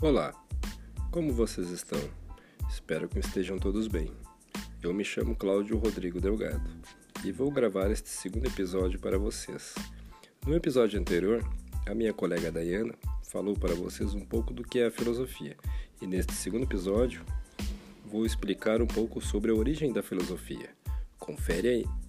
[0.00, 0.32] Olá,
[1.10, 1.98] como vocês estão?
[2.70, 4.12] Espero que estejam todos bem.
[4.80, 6.70] Eu me chamo Cláudio Rodrigo Delgado
[7.24, 9.74] e vou gravar este segundo episódio para vocês.
[10.46, 11.44] No episódio anterior,
[11.84, 15.56] a minha colega Dayana falou para vocês um pouco do que é a filosofia,
[16.00, 17.26] e neste segundo episódio
[18.06, 20.70] vou explicar um pouco sobre a origem da filosofia.
[21.18, 22.07] Confere aí!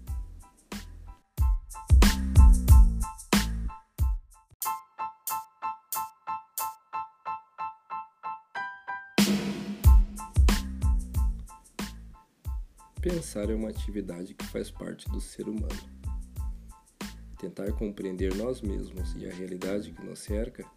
[13.01, 15.79] Pensar é uma atividade que faz parte do ser humano.
[17.39, 20.69] Tentar compreender nós mesmos e a realidade que nos cerca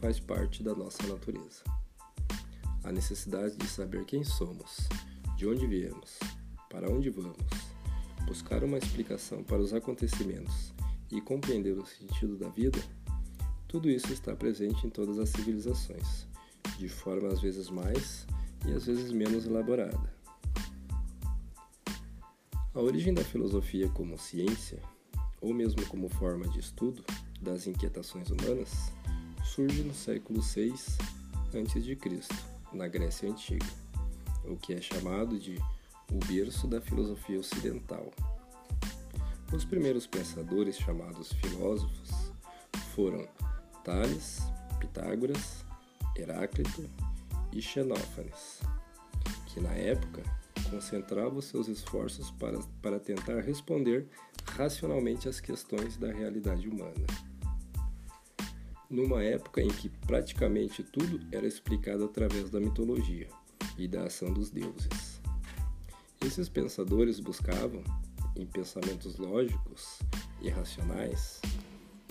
[0.00, 1.62] faz parte da nossa natureza.
[2.82, 4.88] A necessidade de saber quem somos,
[5.36, 6.18] de onde viemos,
[6.70, 7.36] para onde vamos,
[8.24, 10.72] buscar uma explicação para os acontecimentos
[11.12, 12.80] e compreender o sentido da vida,
[13.68, 16.26] tudo isso está presente em todas as civilizações,
[16.78, 18.26] de forma às vezes mais
[18.66, 20.15] e às vezes menos elaborada.
[22.76, 24.78] A origem da filosofia como ciência,
[25.40, 27.02] ou mesmo como forma de estudo
[27.40, 28.92] das inquietações humanas,
[29.42, 30.74] surge no século VI
[31.54, 31.96] a.C.,
[32.74, 33.64] na Grécia Antiga,
[34.44, 35.56] o que é chamado de
[36.12, 38.12] o berço da filosofia ocidental.
[39.54, 42.30] Os primeiros pensadores chamados filósofos
[42.94, 43.26] foram
[43.84, 44.42] Tales,
[44.78, 45.64] Pitágoras,
[46.14, 46.90] Heráclito
[47.54, 48.60] e Xenófanes,
[49.46, 50.22] que na época
[50.70, 54.08] concentrava seus esforços para, para tentar responder
[54.44, 57.06] racionalmente às questões da realidade humana.
[58.88, 63.28] Numa época em que praticamente tudo era explicado através da mitologia
[63.76, 65.20] e da ação dos deuses.
[66.24, 67.82] Esses pensadores buscavam,
[68.36, 69.98] em pensamentos lógicos
[70.40, 71.40] e racionais,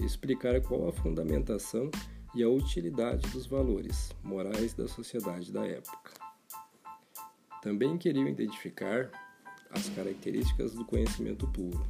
[0.04, 1.90] explicar qual a fundamentação
[2.34, 6.25] e a utilidade dos valores morais da sociedade da época.
[7.66, 9.10] Também queriam identificar
[9.72, 11.84] as características do conhecimento puro,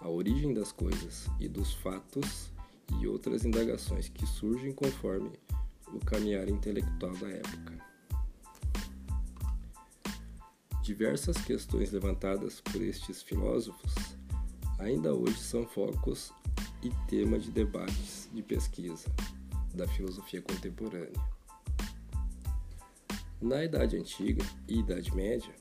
[0.00, 2.50] a origem das coisas e dos fatos
[3.00, 5.30] e outras indagações que surgem conforme
[5.94, 7.78] o caminhar intelectual da época.
[10.82, 13.94] Diversas questões levantadas por estes filósofos
[14.76, 16.32] ainda hoje são focos
[16.82, 19.08] e tema de debates de pesquisa
[19.72, 21.39] da filosofia contemporânea.
[23.40, 25.54] Na Idade Antiga e Idade Média,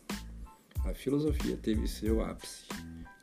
[0.83, 2.65] a filosofia teve seu ápice,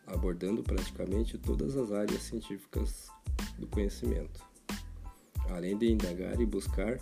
[0.06, 3.10] abordando praticamente todas as áreas científicas
[3.58, 4.42] do conhecimento,
[5.50, 6.98] além de indagar e buscar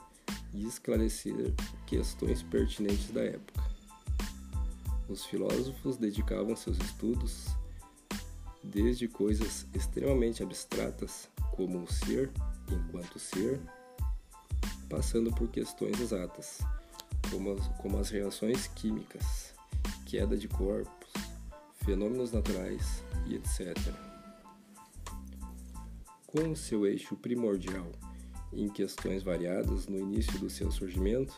[0.52, 1.54] e esclarecer
[1.86, 3.62] questões pertinentes da época.
[5.08, 7.46] Os filósofos dedicavam seus estudos
[8.64, 12.32] desde coisas extremamente abstratas, como o ser
[12.68, 13.60] enquanto ser,
[14.88, 16.58] passando por questões exatas
[17.30, 19.54] como as, como as reações químicas,
[20.06, 21.12] queda de corpos,
[21.84, 23.76] fenômenos naturais e etc.
[26.26, 27.90] Com seu eixo primordial
[28.52, 31.34] em questões variadas no início do seu surgimento,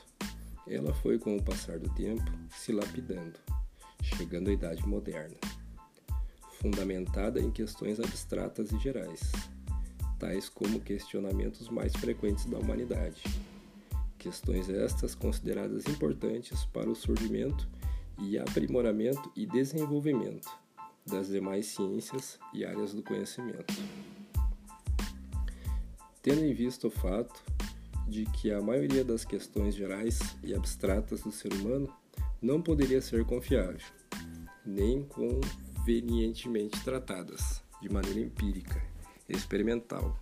[0.67, 3.39] ela foi, com o passar do tempo, se lapidando,
[4.03, 5.37] chegando à Idade Moderna,
[6.61, 9.33] fundamentada em questões abstratas e gerais,
[10.19, 13.23] tais como questionamentos mais frequentes da humanidade
[14.27, 17.69] Questões estas consideradas importantes para o surgimento
[18.19, 20.51] e aprimoramento e desenvolvimento
[21.07, 23.73] das demais ciências e áreas do conhecimento.
[26.21, 27.41] Tendo em vista o fato
[28.09, 31.89] de que a maioria das questões gerais e abstratas do ser humano
[32.43, 33.87] não poderia ser confiável,
[34.67, 38.83] nem convenientemente tratadas de maneira empírica,
[39.29, 40.19] experimental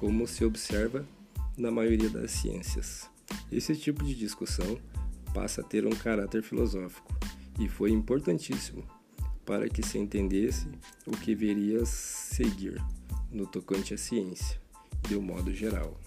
[0.00, 1.06] como se observa
[1.58, 3.10] na maioria das ciências.
[3.52, 4.80] Esse tipo de discussão
[5.34, 7.14] passa a ter um caráter filosófico
[7.60, 8.82] e foi importantíssimo
[9.44, 10.66] para que se entendesse
[11.06, 12.82] o que viria a seguir
[13.30, 14.58] no tocante à ciência,
[15.06, 16.00] de um modo geral.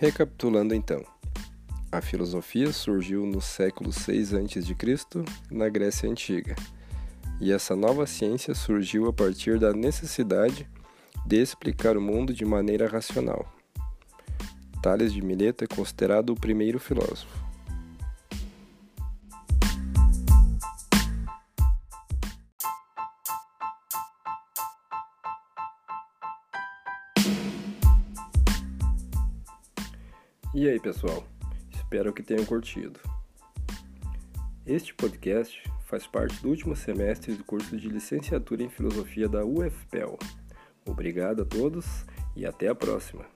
[0.00, 1.04] Recapitulando então,
[1.90, 6.54] a filosofia surgiu no século 6 a.C., na Grécia Antiga,
[7.40, 10.68] e essa nova ciência surgiu a partir da necessidade
[11.26, 13.52] de explicar o mundo de maneira racional.
[14.80, 17.47] Tales de Mileto é considerado o primeiro filósofo.
[30.54, 31.22] E aí, pessoal?
[31.70, 32.98] Espero que tenham curtido.
[34.64, 40.18] Este podcast faz parte do último semestre do curso de licenciatura em filosofia da UFPEL.
[40.86, 43.26] Obrigado a todos e até a próxima.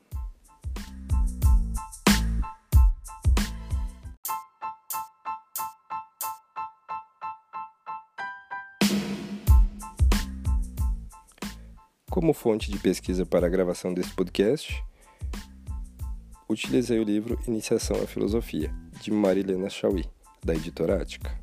[12.10, 14.82] Como fonte de pesquisa para a gravação desse podcast,
[16.52, 20.04] utilizei o livro Iniciação à Filosofia, de Marilena Chauí,
[20.44, 21.42] da editora Ática.